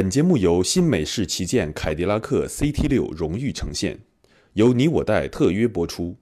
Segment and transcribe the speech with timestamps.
[0.00, 3.98] 本节目由新美式旗舰凯迪拉克 CT 六荣誉呈现，
[4.54, 6.16] 由你我贷特约播出。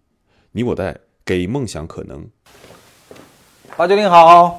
[0.51, 2.27] 你我贷给梦想可能。
[3.77, 4.59] 八九零好，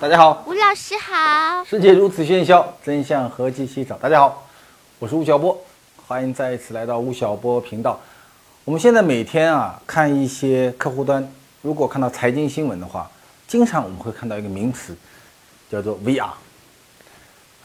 [0.00, 0.44] 大家好。
[0.48, 3.96] 吴老师好，世界如此喧嚣，真相何其稀少。
[3.98, 4.48] 大家好，
[4.98, 5.56] 我是吴晓波，
[6.04, 8.00] 欢迎再一次来到吴晓波频道。
[8.64, 11.24] 我们现在每天啊看一些客户端，
[11.62, 13.08] 如果看到财经新闻的话，
[13.46, 14.96] 经常我们会看到一个名词，
[15.70, 16.30] 叫做 VR。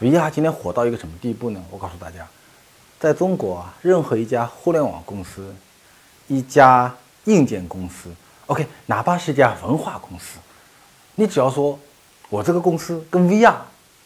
[0.02, 1.62] VR 今天火到一个什么地步呢？
[1.70, 2.26] 我告诉大家，
[2.98, 5.54] 在中国啊，任何一家互联网公司、
[6.26, 6.92] 一家
[7.26, 8.10] 硬件公司
[8.46, 10.40] ，OK，哪怕是一家文化公司，
[11.14, 11.78] 你只要说
[12.30, 13.54] 我这个公司跟 VR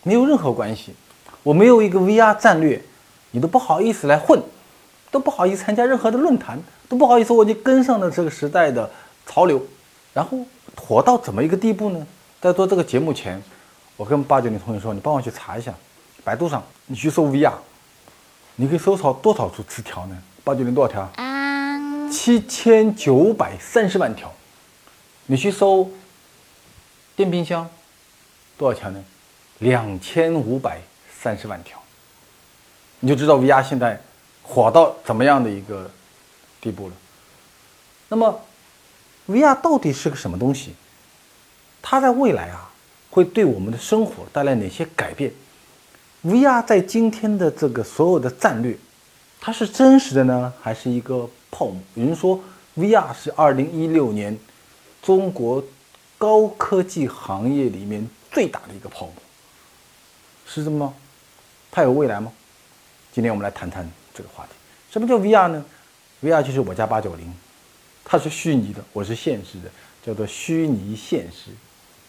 [0.02, 0.94] 没有任何关系，
[1.42, 2.78] 我没有一个 VR 战略，
[3.30, 4.38] 你都不好意思来混，
[5.10, 8.90] 都不好意思参加任何的论坛，都不好意思我已经跟上了这个时代的
[9.24, 9.64] 潮流，
[10.12, 10.36] 然后
[10.76, 12.06] 火到怎么一个地步呢？
[12.38, 13.42] 在做这个节目前，
[13.96, 15.72] 我跟八九零同学说，你帮我去查一下。
[16.22, 17.52] 百度上，你去搜 VR，
[18.56, 20.22] 你可以搜索多少处词条呢？
[20.42, 21.08] 八九零多少条？
[21.16, 24.32] 嗯，七千九百三十万条。
[25.26, 25.88] 你去搜
[27.14, 27.68] 电冰箱，
[28.58, 29.04] 多少条呢？
[29.60, 30.80] 两千五百
[31.20, 31.80] 三十万条。
[33.00, 34.00] 你就知道 VR 现在
[34.42, 35.90] 火到怎么样的一个
[36.60, 36.94] 地步了。
[38.08, 38.40] 那么
[39.28, 40.74] ，VR 到底是个什么东西？
[41.80, 42.65] 它在未来啊，
[43.16, 45.32] 会对我们的生活带来哪些改变
[46.22, 48.76] ？VR 在今天的这个所有的战略，
[49.40, 51.80] 它是真实的呢，还是一个泡沫？
[51.94, 52.38] 有人说
[52.76, 54.38] VR 是二零一六年
[55.02, 55.64] 中国
[56.18, 59.14] 高科技行业里面最大的一个泡沫，
[60.46, 60.94] 是这么吗？
[61.70, 62.30] 它有未来吗？
[63.14, 64.50] 今天我们来谈谈这个话题。
[64.90, 65.64] 什么叫 VR 呢
[66.22, 67.32] ？VR 就是我家八九零，
[68.04, 69.70] 它是虚拟的，我是现实的，
[70.04, 71.50] 叫做虚拟现实，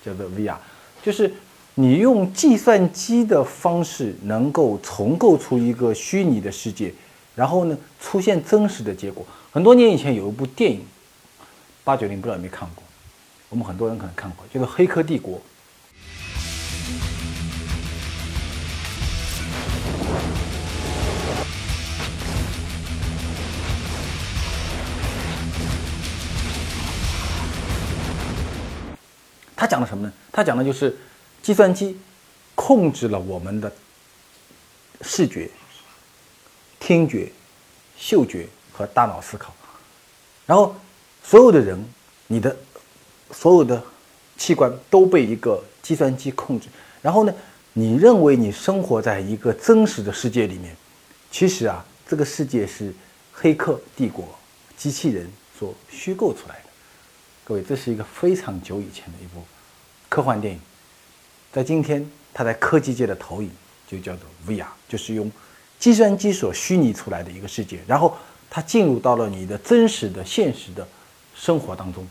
[0.03, 0.57] 叫做 VR，
[1.03, 1.34] 就是。
[1.80, 6.91] 你用计算机的方式能够重构出一个虚拟的世界，
[7.35, 9.24] 然后呢出现真实的结果。
[9.52, 10.81] 很多年以前有一部电影，
[11.84, 12.84] 八九零不知道有没有看过，
[13.50, 15.36] 我们很多人可能看过，叫做《黑客帝国》。
[29.57, 30.13] 他讲的什么呢？
[30.31, 30.95] 他讲的就是。
[31.44, 31.97] 计算机
[32.56, 33.72] 控制了我们的
[35.01, 35.50] 视觉、
[36.78, 37.31] 听觉、
[37.95, 39.56] 嗅觉和大脑思考，
[40.45, 40.75] 然后
[41.23, 41.81] 所有的人，
[42.25, 42.53] 你的
[43.31, 43.81] 所有的
[44.35, 46.68] 器官都被一个计算机控制。
[47.01, 47.34] 然后呢，
[47.72, 50.75] 你认为你生活在一个真实的世界里面，
[51.31, 52.94] 其实啊，这个世界是
[53.31, 54.28] 黑客帝国、
[54.75, 56.66] 机器人所虚构出来的。
[57.47, 59.41] 各位，这是一个非常久以前的一部
[60.09, 60.59] 科幻电影。
[61.50, 63.50] 在今天，它在科技界的投影
[63.88, 65.31] 就叫做 VR，就是用
[65.80, 68.18] 计算机所虚拟出来的一个世界，然后
[68.50, 70.86] 它进入到了你的真实的现实的
[71.36, 72.06] 生活当中。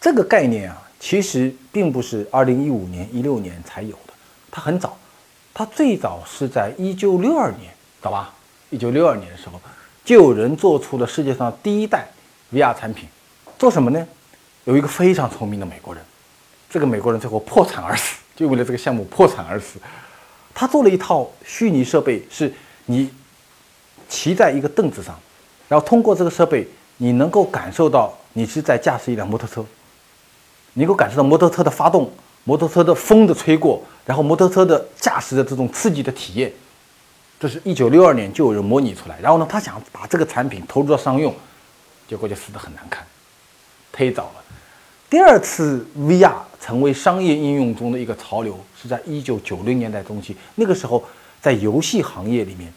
[0.00, 4.12] 这个概念啊，其实并不是二零一五年、一六年才有的，
[4.50, 4.98] 它很早，
[5.54, 8.34] 它最早是在一九六二年，知道吧？
[8.70, 9.60] 一九六二年的时候，
[10.04, 12.08] 就有人做出了世界上第一代
[12.52, 13.08] VR 产品，
[13.56, 14.04] 做什么呢？
[14.64, 16.02] 有一个非常聪明的美国人，
[16.68, 18.16] 这个美国人最后破产而死。
[18.36, 19.78] 就为了这个项目破产而死，
[20.52, 22.52] 他做了一套虚拟设备，是
[22.86, 23.08] 你
[24.08, 25.16] 骑在一个凳子上，
[25.68, 26.66] 然后通过这个设备，
[26.96, 29.64] 你能够感受到你是在驾驶一辆摩托车，
[30.72, 32.10] 能够感受到摩托车的发动、
[32.42, 36.52] 摩托车的风的吹过，然后摩托车的驾驶的这种刺激的体验。
[37.38, 41.32] 这是一九六二年就有人模拟出来，然后呢，他想把这个产品投入到商用，
[42.08, 43.06] 结果就死得很难看，
[43.96, 44.43] 忒早了。
[45.10, 50.36] 第二次 VR 成为商业应用中的一个潮流，是在一九九零年代中期。
[50.56, 51.04] 那个时候，
[51.40, 52.72] 在游戏行业里面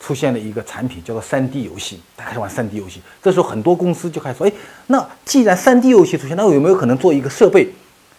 [0.00, 2.00] 出现了一个产品，叫做三 D 游戏。
[2.16, 3.02] 大家开始玩三 D 游戏。
[3.22, 4.52] 这时候，很多公司就开始说：“哎，
[4.86, 7.68] 那既然三 D 游戏出现，那我有没有可能做一个设备，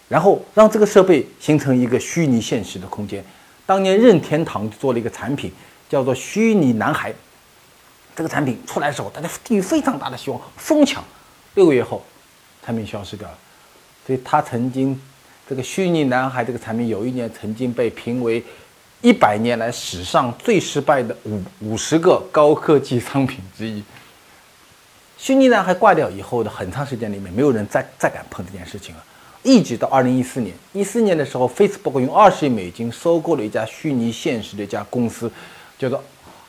[0.09, 3.23] 然后让这个设备形成一个虚拟现实的空间？”
[3.65, 5.51] 当年任天堂做了一个产品，
[5.89, 7.13] 叫做“虚拟男孩”。
[8.15, 11.03] 这个产品出来的时候，大家寄予非常大的希望，疯抢。
[11.55, 12.03] 六个月后。
[12.65, 13.37] 产品消失掉了，
[14.05, 14.99] 所以他曾经
[15.47, 18.43] 这个虚拟男孩这个产品有一年曾经被评为
[19.01, 23.83] 一百年来史上最失败的五五十个高科技商品之一。
[25.17, 29.03] 虚拟男孩挂掉以后的很长时间里面，没有人再再敢碰这件事情了。
[29.41, 35.29] 一直到二零一四年，一四年的时候，Facebook 用二十亿美金收购了一家虚拟现实的一家公司，
[35.77, 36.01] 叫做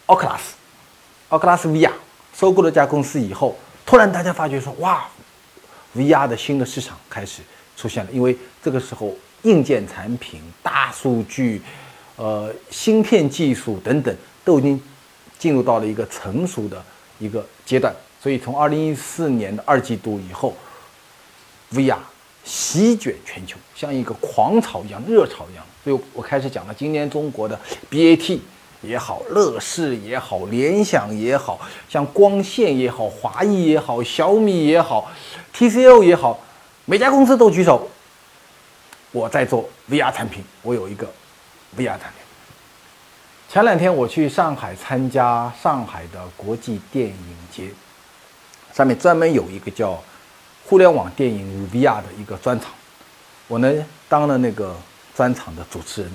[0.07, 1.91] Oculus，Oculus VR。
[2.37, 3.57] 收购了一家公司以后，
[3.87, 5.05] 突然大家发觉说，哇
[5.95, 7.43] ，VR 的新的市场开始
[7.77, 8.11] 出现了。
[8.13, 11.61] 因为这个时候硬件产品、大数据、
[12.17, 14.81] 呃芯片技术等等都已经
[15.39, 16.83] 进入到了一个成熟的
[17.19, 17.95] 一个阶段。
[18.23, 20.55] 所以从二零一四年的二季度以后
[21.73, 21.99] ，VR
[22.45, 25.65] 席卷全球，像一个狂潮一样、热潮一样。
[25.83, 27.59] 所以我开始讲了，今年中国的
[27.91, 28.39] BAT。
[28.87, 35.11] 也好，乐视也好，联想也好，像光线也好，华谊也好，小米也好
[35.55, 36.39] ，TCL 也好，
[36.85, 37.89] 每家公司都举手，
[39.13, 41.07] 我在做 VR 产品，我有一个
[41.77, 42.23] VR 产品。
[43.49, 47.71] 前两天我去上海参加上海的国际电影节，
[48.73, 50.03] 上面专门有一个叫
[50.67, 52.71] “互联网电影与 VR” 的一个专场，
[53.49, 53.73] 我呢
[54.09, 54.77] 当了那个
[55.15, 56.13] 专场的主持人，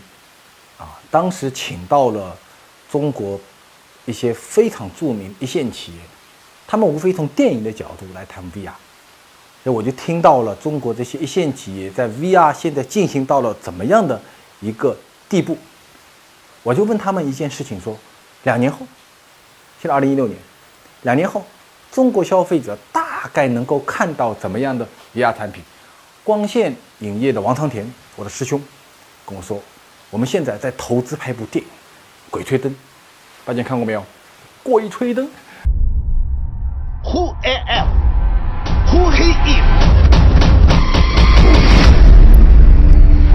[0.78, 2.38] 啊，当时请到了。
[2.92, 3.40] 中国
[4.06, 6.00] 一些非常著名一线企业，
[6.68, 8.72] 他们无非从电影的角度来谈 VR，
[9.64, 14.20] 所以我就听到了中国这些一线企业在 VR 现在进行到了怎么样的
[14.62, 14.98] 一个
[15.28, 15.58] 地步。
[16.64, 17.96] 我就问他们一件事情：说
[18.44, 18.80] 两年后，
[19.82, 20.38] 现在二零一六年，
[21.04, 21.46] 两年后，
[21.92, 25.64] 中国消费者大概能够看到怎么样的 VR 产品？
[26.24, 28.62] 光线影业的王长田，我的师兄，
[29.26, 29.62] 跟我说，
[30.10, 31.72] 我们现在在投资拍部电影。
[32.30, 32.76] 鬼吹灯，
[33.44, 34.06] 大家看过没有？
[34.62, 35.28] 鬼吹灯。
[37.04, 37.88] Who am?
[38.88, 39.66] Who he is?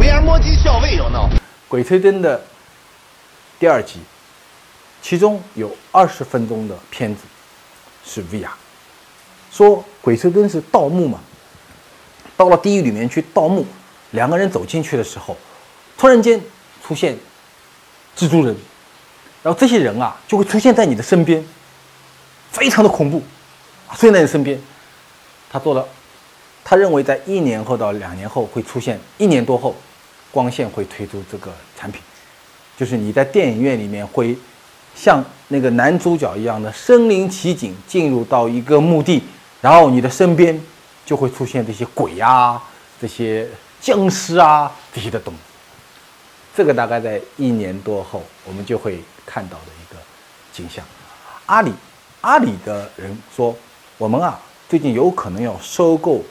[0.01, 1.29] VR 摸鸡校尉有闹。
[1.69, 2.41] 鬼吹灯的
[3.59, 3.99] 第二集，
[5.03, 7.23] 其中有二十分钟的片子
[8.05, 8.51] 是 VR，
[9.51, 11.19] 说鬼吹灯是盗墓嘛，
[12.37, 13.67] 到了地狱里面去盗墓，
[14.13, 15.37] 两个人走进去的时候，
[15.99, 16.41] 突然间
[16.87, 17.17] 出现
[18.17, 18.57] 蜘蛛人。
[19.45, 21.45] 然后这些人啊，就会出现在你的身边，
[22.51, 23.23] 非常的恐怖，
[23.93, 24.59] 出现在你身边。
[25.51, 25.87] 他做了，
[26.65, 29.77] 他认为在一年后到两年后会出现，一年多后，
[30.33, 32.01] 光线会推出这个产品，
[32.75, 34.35] 就是你在电影院里面会
[34.95, 39.23] 像那个男主角一样的身临其境进入到一个墓地，
[39.61, 40.59] 然后你的身边
[41.05, 42.61] 就会出现这些鬼啊、
[42.99, 43.47] 这些
[43.79, 45.35] 僵尸啊这些的东。
[46.55, 49.03] 这个大概在一年多后，我们就会。
[49.27, 49.99] 看到的一个
[50.53, 50.85] 景象，
[51.47, 51.73] 阿里，
[52.21, 53.57] 阿里的人说，
[53.97, 56.23] 我们啊最近有可能要收购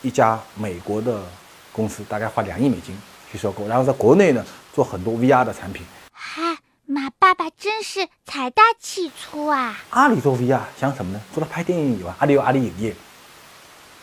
[0.00, 1.24] 一家美国的
[1.72, 2.96] 公司，大概花两亿美金
[3.30, 5.84] 去收购，然后在国内呢做很多 VR 的产品。
[6.12, 6.56] 哈，
[6.86, 9.76] 马爸爸真是财大气粗啊！
[9.90, 11.20] 阿里做 VR 想什么呢？
[11.34, 12.94] 除了拍电影以外，阿里有阿里影业。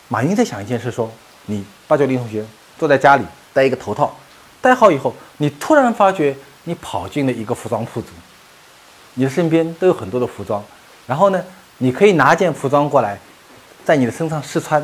[0.08, 1.10] 马云在想一件事，说
[1.46, 2.44] 你八九零同学
[2.78, 3.24] 坐在家里
[3.54, 4.14] 戴一个头套，
[4.64, 8.06] 戴好以后，你突然发觉你跑进了一个服装铺子。
[9.12, 10.64] 你的身边都有很多的服装，
[11.06, 11.44] 然后呢，
[11.76, 13.18] 你可以拿件服装过来，
[13.84, 14.82] 在你的身上试穿，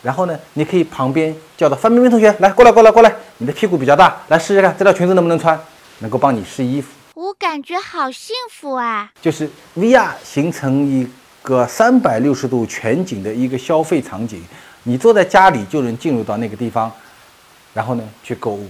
[0.00, 5.60] 然后呢，你可以旁边叫到范冰冰同学来过来过来过来，你的屁股比较大，来试试看这条裙子能不能穿，
[5.98, 6.90] 能够帮你试衣服。
[7.14, 9.10] 我感觉好幸福啊！
[9.20, 11.04] 就是 VR 形成一
[11.42, 14.40] 个三百六十度全景的一个消费场景，
[14.84, 16.92] 你坐在家里就能进入到那个地方，
[17.74, 18.68] 然后呢去购物。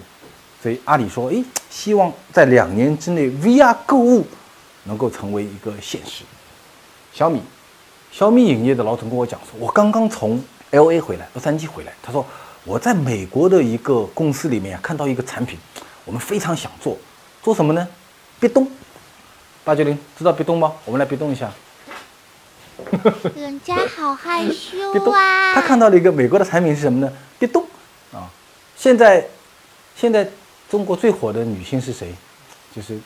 [0.67, 4.27] 所以阿里说，诶，希望在两年之内 VR 购物。
[4.83, 6.25] 能够成为一个现实。
[7.13, 7.41] 小米，
[8.11, 10.43] 小米影业的老总跟我讲说，我刚刚从
[10.73, 11.93] L A 回来，洛杉矶回来。
[12.03, 12.27] 他说
[12.65, 15.57] 我在美国的一个公司里面看到一个产品，
[16.05, 16.99] 我们非常想做，
[17.45, 17.87] 做什么呢？
[18.41, 18.69] 别动。
[19.63, 20.73] 八九零知道别动吗？
[20.85, 21.49] 我们来别动一下。
[23.37, 25.55] 人家好害羞啊。
[25.55, 27.13] 他看到了一个美国的产品是什么呢？
[27.39, 27.65] 别动
[28.13, 28.29] 啊！
[28.77, 29.25] 现在，
[29.97, 30.29] 现在
[30.71, 32.15] 中国最火的女星是谁？
[32.75, 32.99] 就是。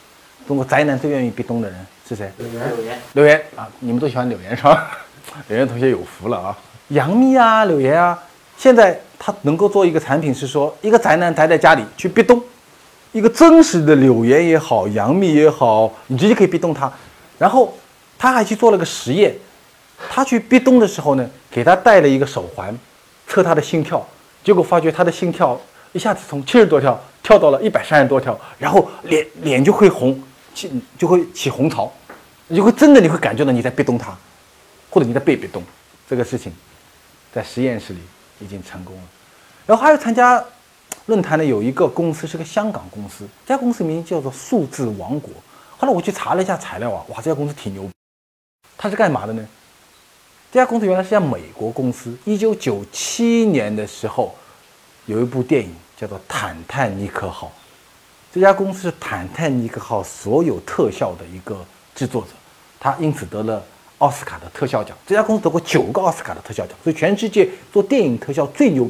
[0.49, 2.33] 中国宅男最愿意壁咚的人是谁？
[2.39, 3.69] 柳岩，柳岩，柳岩啊！
[3.79, 4.91] 你们都喜欢柳岩是吧？
[5.49, 6.59] 柳岩同学有福了啊！
[6.89, 8.19] 杨幂啊，柳岩啊，
[8.57, 12.43] 现在她能够做一个产品，是说一个宅男宅在家里去壁咚，
[13.13, 16.91] 一个真实的柳岩也好，杨幂也好，你直接可以壁咚她。
[17.39, 17.77] 然后
[18.19, 19.37] 她还去做了个实验，
[20.09, 22.77] 她去壁咚的时候呢，给她戴了一个手环，
[23.29, 24.05] 测她的心跳，
[24.43, 25.61] 结果发觉她的心跳
[25.93, 26.99] 一下子从七十多跳
[27.31, 30.21] 跳到了一百三十多条，然后脸脸就会红。
[30.53, 30.69] 起
[30.99, 31.89] 就会起红潮，
[32.49, 34.13] 你就会真的你会感觉到你在壁咚它，
[34.91, 35.63] 或者你在被壁咚，
[36.09, 36.53] 这个事情，
[37.33, 38.01] 在实验室里
[38.41, 39.03] 已经成功了。
[39.65, 40.45] 然后还有参加
[41.07, 45.33] 论坛的有一个公司是个香港公司，这家公司名叫做数字王国。
[45.79, 47.89] 后来我去查了一下材料啊，哇，这家公司挺牛。
[48.77, 49.47] 它是干嘛的呢？
[50.51, 52.19] 这家公司原来是家美国公司。
[52.25, 54.35] 一九九七年的时候，
[55.07, 57.49] 有一部电影叫做《坦坦尼克号》。
[58.33, 61.63] 这家公司是坦坦尼克号所有特效的一个
[61.95, 62.29] 制作者，
[62.79, 63.63] 他因此得了
[63.99, 64.97] 奥斯卡的特效奖。
[65.07, 68.89] 这家公司得过九个奥斯卡的特效奖，所以全世界做电影特效最牛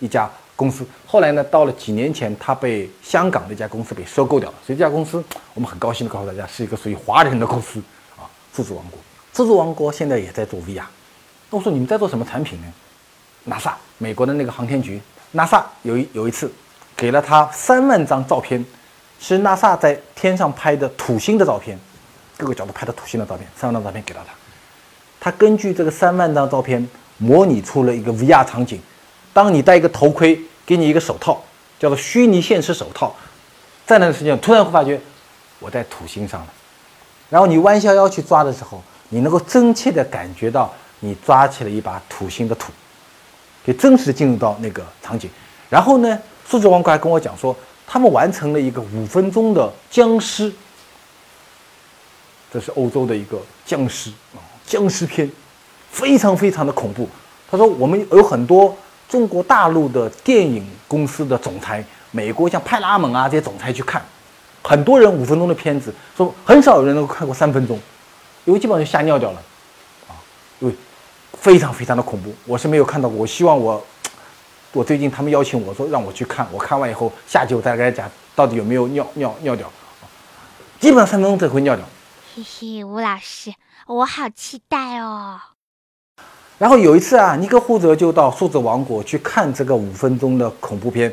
[0.00, 0.84] 一家公司。
[1.06, 4.56] 后来呢，到了几年前，他被香港的一家公司被收购掉了。
[4.66, 5.22] 所以这家公司，
[5.54, 7.80] 我们很高兴的告诉大家，是一个属于华人的公司
[8.16, 8.98] 啊，数字王国。
[9.32, 10.82] 数字王国现在也在做 VR。
[11.48, 12.72] 那我说你们在做什么产品呢
[13.46, 15.00] ？NASA 美国的那个航天局
[15.34, 16.52] ，NASA 有一有一次
[16.96, 18.64] 给了他三万张照片，
[19.18, 21.78] 是 NASA 在天上拍的土星的照片，
[22.36, 24.32] 各个角度拍的土星的照片，三万张照片给到他。
[25.20, 28.80] 他根据这个三万张照片模拟出了一个 VR 场景。
[29.32, 31.42] 当你戴一个头盔，给你一个手套，
[31.78, 33.14] 叫做虚拟现实手套，
[33.86, 35.00] 在那个时间突然会发觉
[35.58, 36.46] 我在土星上了。
[37.28, 38.82] 然后你弯下腰去抓的时候。
[39.12, 42.70] 你能够真切地感觉到你抓起了一把土星的土，
[43.64, 45.30] 可以真实地进入到那个场景。
[45.68, 47.54] 然后呢，数字王国还跟我讲说，
[47.86, 50.52] 他们完成了一个五分钟的僵尸，
[52.52, 55.30] 这是欧洲的一个僵尸啊，僵尸片，
[55.90, 57.08] 非常非常的恐怖。
[57.50, 58.76] 他说，我们有很多
[59.08, 64.02] 中国大陆的电影公司的总裁，美国像派拉蒙啊这些总裁去看，
[64.62, 67.78] 很多人五分钟的片子，说很少有人能够看过三分钟。
[68.46, 69.42] 因为基本上就吓尿掉了，
[71.38, 73.18] 非常非常的恐怖，我是没有看到过。
[73.18, 73.82] 我希望我，
[74.72, 79.70] 我最近他们邀请我说让我去看，我看完以后下集我再给大家讲到底有没有尿尿尿掉，
[80.78, 81.84] 基本上三分钟才会尿掉。
[82.34, 83.52] 嘿嘿，吴老师，
[83.86, 85.40] 我好期待哦。
[86.58, 91.12] 然后有一次啊，尼克胡泽就到数字王国去看这个五分钟的恐怖片，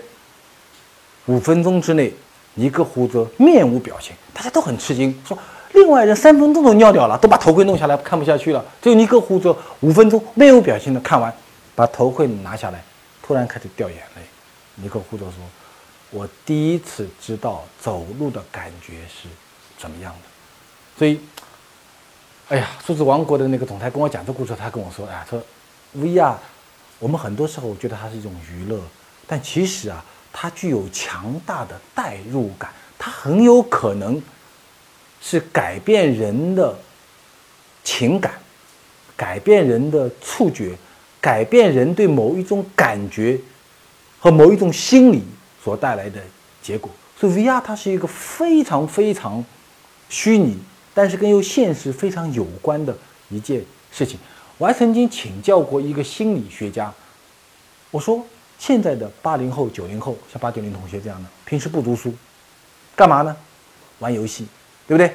[1.27, 2.13] 五分钟之内，
[2.55, 5.37] 尼克胡泽面无表情，大家都很吃惊，说。
[5.77, 8.65] 另外人三分钟都尿掉了，都把头盔弄下来，看不下去了。
[8.81, 11.31] 只有尼克胡泽五分钟面无表情的看完，
[11.75, 12.83] 把头盔拿下来，
[13.21, 14.23] 突然开始掉眼泪。
[14.73, 15.33] 尼克胡泽说
[16.09, 19.29] ：“我第一次知道走路的感觉是
[19.77, 20.19] 怎么样的。”
[20.97, 21.21] 所以，
[22.49, 25.39] 哎呀，数字王国的那个总裁跟我讲这故事，他跟我说：“哎呀，说
[25.95, 26.33] VR，
[26.97, 28.81] 我们很多时候觉得它是一种娱乐，
[29.27, 30.03] 但其实啊，
[30.33, 34.19] 它具有强大的代入感，它很有可能。”
[35.21, 36.77] 是改变人的
[37.83, 38.33] 情感，
[39.15, 40.75] 改变人的触觉，
[41.19, 43.39] 改变人对某一种感觉
[44.19, 45.23] 和某一种心理
[45.63, 46.21] 所带来的
[46.61, 46.89] 结果。
[47.19, 49.43] 所以，VR 它是一个非常非常
[50.09, 50.57] 虚拟，
[50.93, 52.95] 但是跟又现实非常有关的
[53.29, 54.19] 一件事情。
[54.57, 56.93] 我还曾经请教过一个心理学家，
[57.91, 58.23] 我说：
[58.59, 62.13] 现在的八零后、九零后，像八九零同学这样的，平时不读书，
[62.95, 63.35] 干嘛呢？
[63.99, 64.47] 玩游戏。
[64.87, 65.13] 对不对？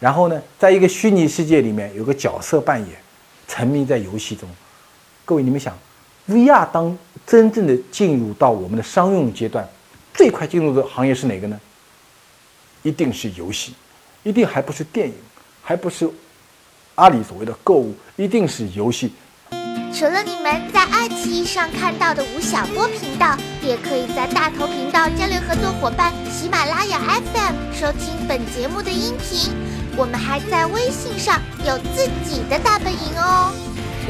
[0.00, 2.90] 然后呢，在一个虚拟世界里面有个角色扮演，
[3.48, 4.48] 沉迷在游戏中。
[5.24, 5.76] 各位，你们想
[6.28, 6.96] ，VR 当
[7.26, 9.66] 真正的进入到我们的商用阶段，
[10.12, 11.58] 最快进入的行业是哪个呢？
[12.82, 13.74] 一定是游戏，
[14.22, 15.14] 一定还不是电影，
[15.62, 16.08] 还不是
[16.96, 19.12] 阿里所谓的购物，一定是游戏。
[19.92, 29.54] 除了你们在爱奇艺上看到的吴晓波频道，也可以在大头频道战略合作伙伴喜马拉雅 FM 收听本节目的音频。
[29.96, 33.50] 我们还在微信上有自己的大本营哦，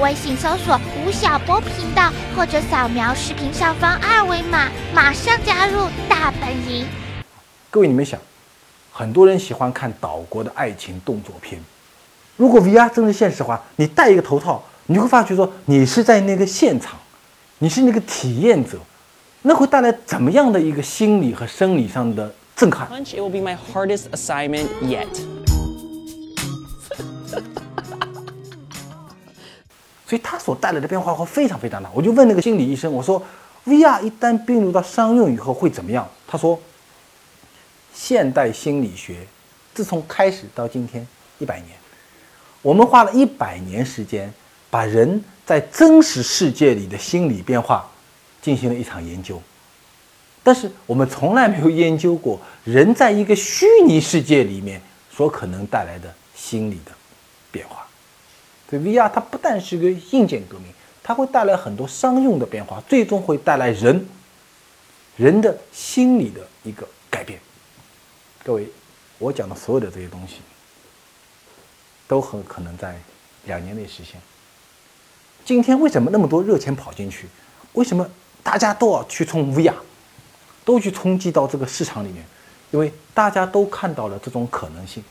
[0.00, 6.84] 微信搜索吴晓波频道，或者扫描视频上方二维码，马上加入大本营。
[7.70, 8.18] 各位，你们想，
[8.90, 11.62] 很多人喜欢看岛国的爱情动作片，
[12.36, 14.64] 如果 VR 真的现实化，你戴一个头套。
[14.88, 16.96] 你会发觉说，你是在那个现场，
[17.58, 18.78] 你是那个体验者，
[19.42, 25.08] 那会带来怎么样的一个心理和生理上的震撼？It will be my hardest assignment yet。
[30.06, 31.90] 所以它所带来的变化会非常非常大。
[31.92, 33.20] 我就问那个心理医生，我说
[33.66, 36.08] ，VR 一旦并入到商用以后会怎么样？
[36.28, 36.56] 他说，
[37.92, 39.26] 现代心理学
[39.74, 41.04] 自从开始到今天
[41.40, 41.70] 一百年，
[42.62, 44.32] 我们花了一百年时间。
[44.76, 47.90] 把人在真实世界里的心理变化
[48.42, 49.40] 进行了一场研究，
[50.42, 54.78] 但是我们从来没有研究过人在一个虚拟世界里面
[55.10, 56.92] 所可能带来的心理的
[57.50, 57.86] 变化。
[58.68, 60.66] 所以 VR 它不但是个硬件革命，
[61.02, 64.06] 它会带来很多商用的变化，最终会带来人
[65.16, 67.40] 人的心理的一个改变。
[68.44, 68.68] 各位，
[69.16, 70.34] 我讲的所有的这些东西，
[72.06, 73.00] 都很可能在
[73.46, 74.20] 两年内实现。
[75.46, 77.28] 今天为什么那么多热钱跑进去？
[77.74, 78.04] 为什么
[78.42, 79.72] 大家都要去冲 VR，
[80.64, 82.26] 都去冲击到这个市场里面，
[82.72, 85.04] 因为大家都看到了这种可能性。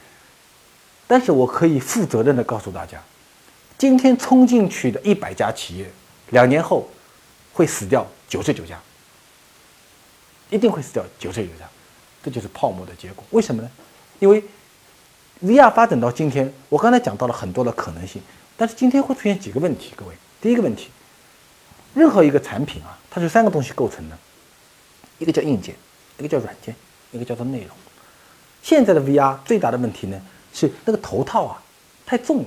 [1.08, 3.01] 但是我可以负责任的告诉大家，
[3.77, 5.89] 今天冲进去的一百家企业，
[6.32, 6.86] 两年后
[7.54, 8.77] 会死掉九十九家，
[10.50, 11.65] 一定会死掉九十九家，
[12.22, 13.24] 这就是泡沫的结果。
[13.30, 13.72] 为什么呢？
[14.20, 14.44] 因为
[15.44, 18.22] VR 发展到今天，我刚才讲到了很多的可能性，
[18.56, 19.92] 但是今天会出现几个问题。
[19.96, 20.89] 各位，第一个问题，
[21.94, 24.18] 任何一个产品啊，它是三个东西构成的，
[25.20, 25.75] 一个叫硬件，
[26.18, 26.74] 一个叫软件，
[27.12, 27.70] 一个叫做内容。
[28.63, 30.22] 现在的 VR 最大的问题呢，
[30.54, 31.62] 是那个头套啊
[32.06, 32.46] 太重了，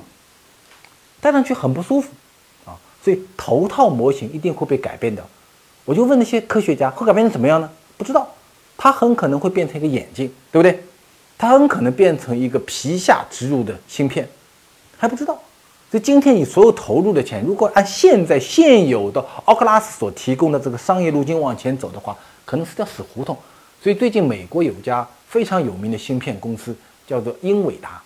[1.21, 2.09] 戴上去很不舒服
[2.65, 2.73] 啊，
[3.05, 5.29] 所以头套模型一定会被改变掉。
[5.85, 7.71] 我就问那些科学家，会改变成怎么样呢？
[7.99, 8.35] 不知道，
[8.79, 10.83] 它很可能会变成一个眼镜，对不对？
[11.39, 14.29] 它很可能变成一个皮下植入的芯片，
[14.99, 15.39] 还不知道。
[15.91, 22.15] 所以今天你所有投入的钱，如果按现在现有的奥克拉斯所提供的这个商业路径往前走的话，
[22.45, 23.35] 可能是条死胡同。
[23.81, 26.77] 所以最近美国有家非常有名的芯片公司
[27.07, 28.03] 叫做英伟达，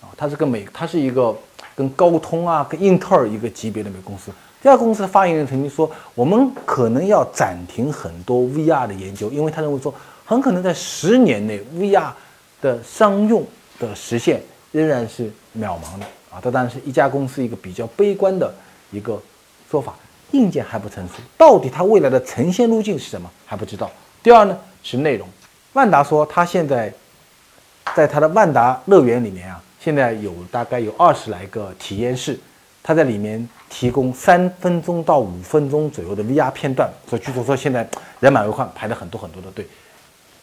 [0.00, 1.36] 啊，它是跟美，它是一个
[1.76, 4.32] 跟高通啊、跟英特尔一个级别的美公司。
[4.62, 12.10] 这家公司的发言人曾经说，我们可能要暂停很多 VR 的研究，因为他认为说，很可能在十年内 VR。
[12.62, 13.44] 的商用
[13.78, 14.40] 的实现
[14.70, 15.24] 仍然是
[15.58, 16.40] 渺茫的啊！
[16.42, 18.50] 这当然是一家公司一个比较悲观的
[18.90, 19.20] 一个
[19.70, 19.94] 说法。
[20.30, 23.90] 硬件还不成熟，到底它未来的呈现路径是什么还不知道。
[24.22, 25.28] 第二呢是内容，
[25.74, 26.90] 万达说它现在
[27.94, 32.40] 在它的万达乐园里面啊，现在有大概有二十来个体验室，
[32.82, 37.86] 它在里面提供三分钟到五分钟左右的 VR 片段，所以据说说现在
[38.20, 39.66] 人满为患，排了很多很多的队，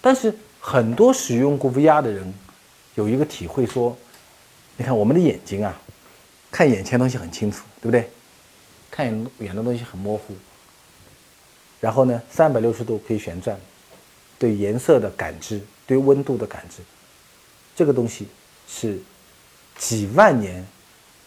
[0.01, 0.31] 但是。
[0.60, 2.34] 很多使用过 VR 的人
[2.96, 3.98] 有一个体会，说
[4.75, 5.80] ：“你看我们的眼睛啊，
[6.51, 8.10] 看眼前东西很清楚，对不对？
[8.92, 10.36] 看远的东西很模糊。
[11.80, 13.58] 然后呢，三百六十度可以旋转，
[14.38, 16.84] 对颜色的感知，对温度的感知，
[17.74, 18.28] 这个东西
[18.67, 19.00] 是
[19.78, 20.65] 几万年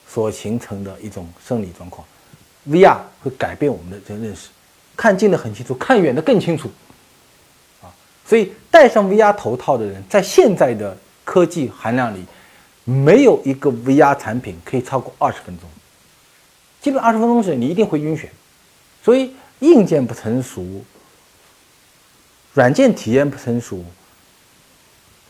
[0.06, 2.06] 所形成的一种生理状况。
[2.68, 4.50] VR 会改变我们的这个认识，
[4.94, 6.70] 看近的很清楚，看远的更清楚。”
[8.24, 12.24] 所以戴上 VR 头套的人，在现在的科技含量里，
[12.84, 15.68] 没有一个 VR 产品可以超过二十分钟。
[16.80, 18.26] 基本二十分钟时，你一定会晕眩。
[19.02, 20.64] 所以硬件不成熟，
[22.54, 23.84] 软件体验不成熟，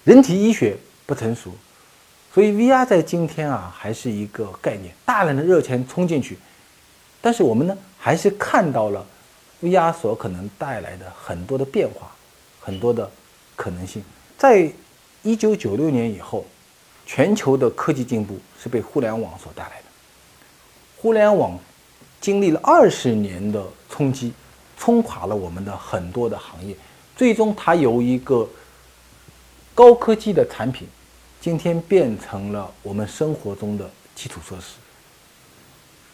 [0.04, 0.76] 人体医学
[1.06, 1.50] 不成熟，
[2.34, 6.38] 所以 VR 在今天啊，还是一个概念，大量的热钱冲进去，
[7.20, 9.06] 但是我们呢，还是看到了
[9.62, 12.10] VR 所可能带来的很多的变化。
[12.62, 13.10] 很多的
[13.56, 14.02] 可能性，
[14.38, 14.72] 在
[15.22, 16.44] 一九九六年以后，
[17.04, 19.84] 全球的科技进步是被互联网所带来的。
[20.96, 21.58] 互联网
[22.20, 24.32] 经历了二十年的冲击，
[24.78, 26.76] 冲垮了我们的很多的行业，
[27.16, 28.48] 最终它由一个
[29.74, 30.86] 高科技的产品，
[31.40, 34.76] 今天变成了我们生活中的基础设施。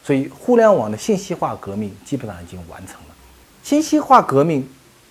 [0.03, 3.15] 所以，互联网的信息化革命基本上已经完成了。
[3.63, 4.67] 信息化革命。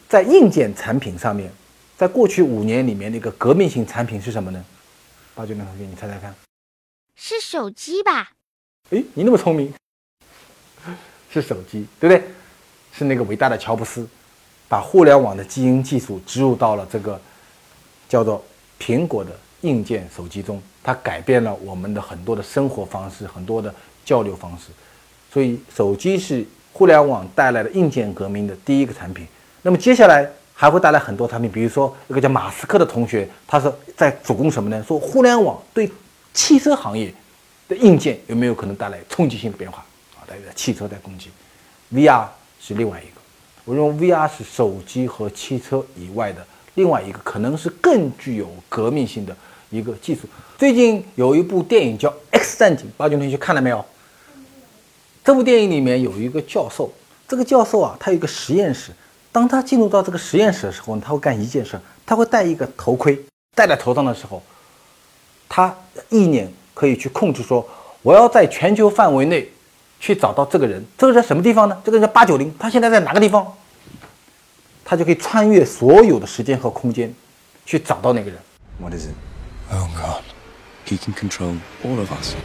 [0.09, 1.51] 在硬件产品上面，
[1.97, 4.63] 在过去五年里面的一个革命性产品是什么呢？
[5.35, 6.33] 八九零同学，你猜猜看，
[7.15, 8.31] 是手机吧？
[8.91, 9.73] 哎，你那么聪明，
[11.29, 12.23] 是手机，对不对？
[12.93, 14.07] 是那个伟大的乔布斯，
[14.69, 17.19] 把互联网的基因技术植入到了这个
[18.07, 18.43] 叫做
[18.79, 23.73] 苹果的硬件手机中，它改变了我们的很多的生活方式，很多的
[24.05, 24.71] 交流方式。
[25.31, 29.27] 所以，手机是互联网带来的硬件革命的第一个产品。
[29.61, 34.83] 那么接下来还会带来很多产品，比如说一个叫马斯克的同学，他是在主攻什么呢？
[34.87, 35.91] 说互联网对
[36.33, 37.13] 汽车行业
[37.67, 40.23] 的硬件有没有可能带来冲击性的变化啊？
[40.27, 41.29] 大家汽车在攻击
[41.93, 42.25] ，VR
[42.59, 43.21] 是另外一个。
[43.65, 49.35] 我认为 VR 是手机和汽车以外的另外一个，可能是更具有革命性的
[49.69, 50.21] 一个技术。
[50.57, 53.83] 最近有一部电影叫《X 战警》，八九同学看了没有？
[55.23, 56.89] 这部电影里面有一个教授，
[57.27, 58.91] 这个教授啊，他有一个实验室。
[59.31, 63.19] 当他进入到这个实验室的时候，他会干一件事，他会戴一个头盔，
[63.55, 64.41] 戴在头上的时候，
[65.47, 65.75] 他
[66.09, 67.67] 意念可以去控制说，
[68.01, 69.47] 我要在全球范围内
[69.99, 71.79] 去找到这个人，这个在什么地方呢？
[71.83, 73.45] 这个人叫八九零，他现在在哪个地方？
[74.83, 77.13] 他就可以穿越所有的时间和空间，
[77.65, 78.39] 去找到那个人。
[78.79, 79.13] What is it?
[79.69, 80.23] Oh God,
[80.87, 82.35] he can control all of us.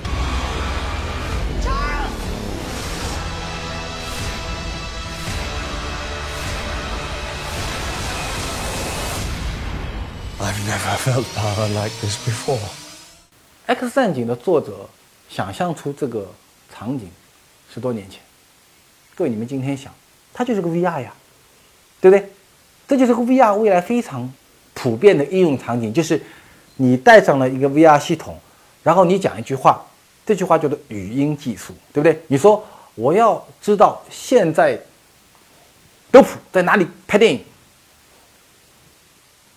[10.52, 12.58] Never felt power like this before.
[13.66, 14.88] X 战警的作者
[15.28, 16.30] 想象出这个
[16.72, 17.10] 场景
[17.72, 18.20] 十多年前，
[19.16, 19.92] 各位你们今天想，
[20.32, 21.12] 它就是个 VR 呀，
[22.00, 22.30] 对不对？
[22.86, 24.32] 这就是个 VR 未来非常
[24.74, 26.22] 普遍的应用场景，就是
[26.76, 28.38] 你带上了一个 VR 系统，
[28.82, 29.84] 然后你讲一句话，
[30.24, 32.22] 这句话叫做语音技术，对不对？
[32.28, 34.78] 你说我要知道现在
[36.10, 37.42] 德普在哪里拍电影，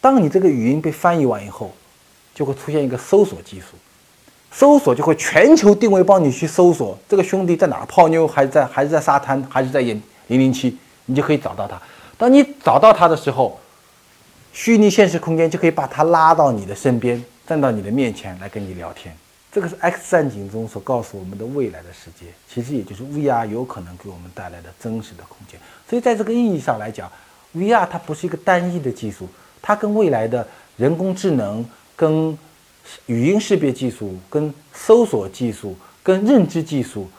[0.05, 1.73] 当你这个语音被翻译完以后，
[2.35, 3.75] 就会出现一个搜索技术，
[4.51, 11.81] 搜索就会全球定位帮你去搜索这个兄弟在哪儿泡妞，还是在还是在沙滩，还是在演零零七，你就可以找到他。
[12.19, 13.59] 当你找到他的时候，
[14.53, 19.11] 虚拟现实空间就可以把他拉到你的身边，站到你的面前来跟你聊天。
[19.51, 25.59] 这个是《X 战警》中所告诉我们的未来的世界，其实也就是 VR 有可能给我们带来的真实的空间。
[25.89, 27.11] 所以在这个意义上来讲
[27.55, 29.27] ，VR 它不是一个单一的技术，
[29.67, 30.47] 它跟未来的
[30.77, 32.37] 人工智能、跟
[33.07, 37.09] 语音识别技术、跟搜索技术、跟认知技术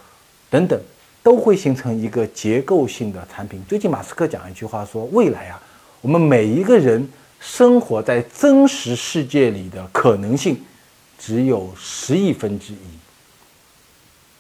[0.48, 0.80] 等等，
[1.24, 3.60] 都会形成一个结构性的产品。
[3.68, 5.60] 最近马斯克讲一句话说，未来啊，
[6.00, 7.08] 我们每一个人
[7.40, 10.56] 生活在真实世界里的可能性
[11.18, 12.78] 只有十亿分之一。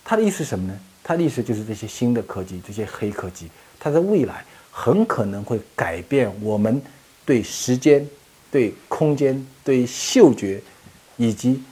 [0.04, 0.78] 他的意思是什么呢？
[1.02, 6.80] 他的意思就是这些新的科技，这些黑科技，它在未来很可能会改变我们
[7.26, 8.08] 对时间、
[8.50, 10.62] 对空间、对嗅觉，
[11.16, 11.62] 以及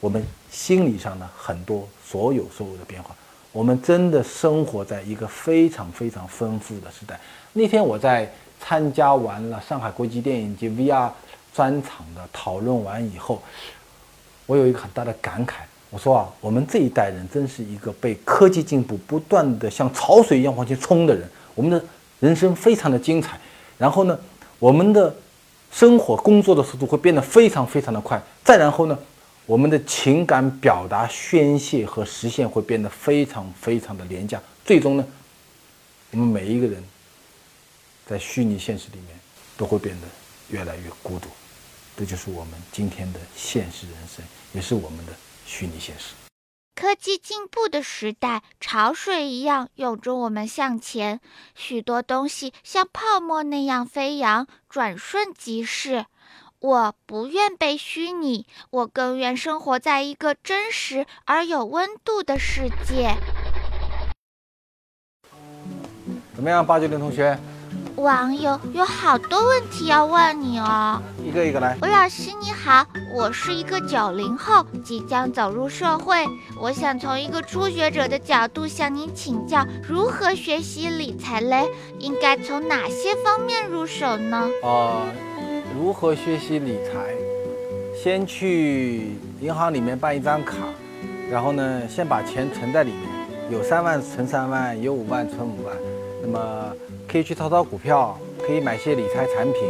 [0.00, 3.16] 我们心理上的很多所有所有的变化。
[3.52, 7.18] 我们真的生活在一个非常非常丰富的时代。
[7.52, 8.28] 那天我在
[8.60, 11.08] 参加完了上海国际电影节 VR
[11.54, 13.40] 专场的讨论完以后，
[14.46, 15.52] 我有一个很大的感慨。
[15.90, 21.30] 我说啊，我们这一代人真是一个被科技进步不断的像潮水一样往前冲的人。
[21.54, 21.80] 我们的
[22.18, 23.38] 人生非常的精彩，
[23.78, 24.18] 然后呢，
[24.58, 25.14] 我们的
[25.72, 28.22] 生活工作的速度会变得非常非常的快。
[28.44, 28.98] 再然后呢，
[29.46, 34.40] 我们的情感表达、宣泄和实现会变得非常非常的廉价。
[34.64, 35.04] 最终呢，
[36.12, 36.82] 我们每一个人
[38.06, 39.18] 在虚拟现实里面
[39.56, 40.06] 都会变得
[40.48, 41.28] 越来越孤独。
[41.96, 45.12] 这就是我们今天的现实人生，也是我们的
[45.46, 46.23] 虚拟现实。
[46.74, 51.20] 科技进步的时代，潮水一样涌着我们向前，
[51.54, 56.06] 许多东西像泡沫那样飞扬，转瞬即逝。
[56.58, 63.16] 我不愿被虚拟，我更愿生活在一个真实而有温度的世界。
[66.34, 67.38] 怎么样，八九零同学？
[67.96, 71.76] 网友有好多问题要问你哦，一个一个来。
[71.80, 76.26] 吴老师你好，我是一个九零后，即将走入社会，
[76.60, 81.68] 我想从一个初学者的角度向您请教，如何学习理财嘞？
[82.00, 84.48] 应该从哪些方面入手呢？
[84.64, 85.02] 呃，
[85.76, 87.14] 如何学习理财？
[88.02, 90.56] 先去银行里面办一张卡，
[91.30, 93.02] 然后呢，先把钱存在里面，
[93.52, 95.74] 有三万存三万，有五万存五万，
[96.20, 96.72] 那么
[97.14, 99.62] 可以去炒炒股票，可以买些理财产品，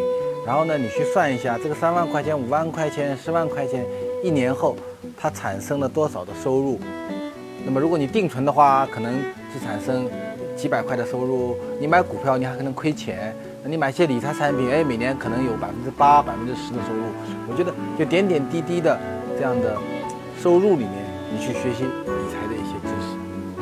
[0.46, 3.84] 然后呢，你去算一下这个三万块钱、五万块钱、十万块钱，
[4.22, 4.74] 一年后
[5.14, 6.80] 它产生了多少的收入？
[7.66, 9.12] 那么如果你定存的话，可能
[9.52, 10.08] 只产生
[10.56, 13.14] 几百块的收入；你买股票，你还可能亏钱；
[13.62, 17.02] 那你买些理财产品，哎，每年可能有百分之八、百分之十的收入。
[17.46, 18.98] 我觉得就点点滴滴的
[19.36, 19.76] 这样的
[20.42, 20.92] 收入里面，
[21.30, 21.84] 你去学习。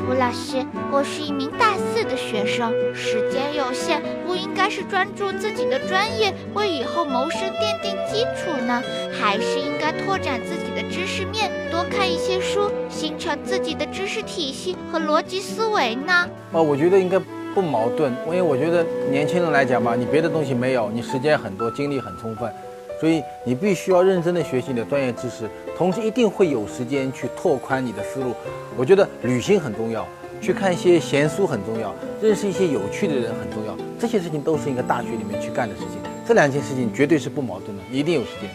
[0.05, 8.83] 吴老师，我是一名大四的学生，时间有限，不应该是专注自己的专业，为以后谋生奠定基础呢，
[9.17, 16.13] 还是应该拓展自己的知识面，多看一些书，形成自己的知识体系和逻辑思维呢？
[16.51, 17.17] 啊，我觉得应该
[17.55, 22.51] 不矛盾，因为我觉得年轻人来讲吧，你别的东西没有，你时间很多，精力很充分，
[22.99, 28.33] 所以你必须要认真的学习你的专业知识，同时一定会有时间去拓宽你的思路。
[28.77, 30.07] 我觉得旅行很重要，
[30.41, 35.91] 去看一些闲书很重要，认识一些有趣的人很重要，这些事情都是一个大学里面去干的事情。
[36.25, 38.49] 这两件事情绝对是不矛盾的，一定有时间。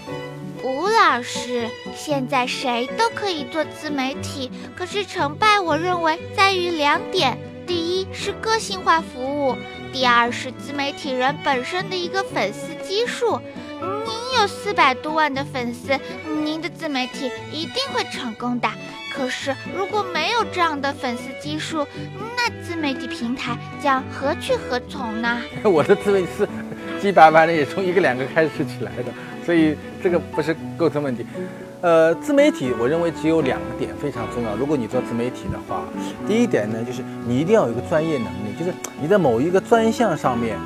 [0.64, 9.55] 吴老师，现在谁都可以做自媒体，可是成败我认为在于两点：第一是个性化服务，
[9.92, 13.38] 第二是自媒体人本身的一个粉丝基数。
[13.81, 15.92] 您有四百多万的粉丝，
[16.44, 18.68] 您的自媒体一定会成功的。
[19.12, 21.85] 可是如果没有这样的粉丝基数，
[22.37, 25.40] 那自媒体平台将何去何从呢？
[25.64, 26.48] 我的自媒体是
[27.01, 29.12] 几百万人，也从一个两个开始起来的，
[29.44, 31.27] 所以这个不是构成问题。
[31.81, 34.55] 呃，自媒体我认为只有两个点非常重要。
[34.55, 35.83] 如果你做自媒体的话，
[36.29, 40.57] 第一点呢，就是你一定要有一个专业能力，就是你在某一个专项上面，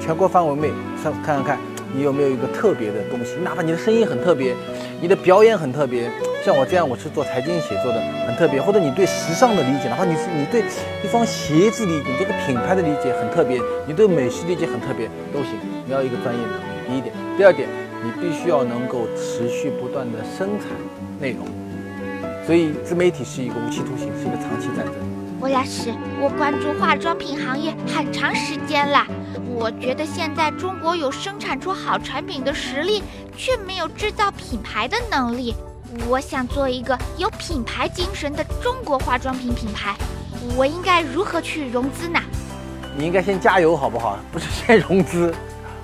[0.00, 1.58] 全国范围内上看看看，
[1.94, 3.36] 你有没有一个特别的东西？
[3.44, 4.54] 哪怕你的声音很特别，
[5.00, 6.10] 你的表演很特别，
[6.44, 8.60] 像我这样，我是做财经写作的，很特别。
[8.60, 10.62] 或者你对时尚的理解，哪怕你是你对
[11.04, 15.52] 一双鞋子理解，你这个品牌的理解很特别，你对美食理解很特别都行。
[15.86, 17.14] 你要一个专业能力，第一点。
[17.36, 17.68] 第二点，
[18.02, 20.68] 你必须要能够持续不断的生产
[21.20, 21.46] 内容。
[22.46, 25.21] 所以自媒体是一个无期徒刑，是一个长期战争。
[25.42, 29.04] 魏老师，我关注化妆品行业很长时间了，
[29.52, 33.02] 我觉得现在中国有生产出好产品的实力，
[33.36, 35.52] 却没有制造品牌的能力。
[36.06, 39.96] 我想做一个有品牌精神的中国化妆品品牌，
[40.56, 42.20] 我应该如何去融资呢？
[42.96, 44.16] 你应该先加油，好不好？
[44.30, 45.34] 不是先 融资，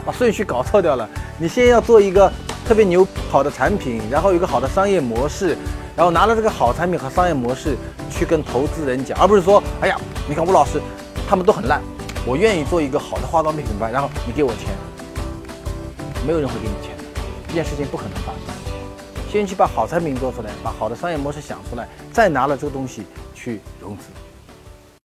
[0.06, 1.08] 把顺序搞错掉了。
[1.36, 2.32] 你先要做一个
[2.64, 5.58] 特别牛好的产品，然后有一个好的商业模式。
[5.98, 7.76] 然后拿了这个好产品和商业模式
[8.08, 10.80] 去跟投资人讲，而不是说，哎呀，你看吴老师，
[11.28, 11.82] 他们都很烂，
[12.24, 14.68] 我愿意做一个好的化妆品品牌，然后你给我钱，
[16.24, 16.94] 没有人会给你钱，
[17.48, 19.28] 这件事情不可能发生。
[19.28, 23.02] 先去把好产品做出来，把好的商业模式想出来，再拿了这个东西
[23.34, 24.04] 去融资。